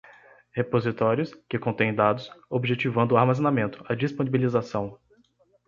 [0.53, 4.97] repositórios, que contêm dados, objetivando o armazenamento, a disponibilização